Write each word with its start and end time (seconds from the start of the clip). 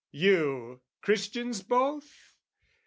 You, 0.09 0.81
Christians 1.03 1.61
both? 1.61 2.33